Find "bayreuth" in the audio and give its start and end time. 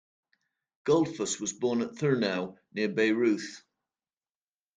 2.89-3.61